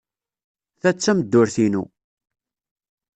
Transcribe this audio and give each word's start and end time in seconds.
Ta 0.81 0.89
d 0.95 0.97
tameddurt-inu. 0.97 1.83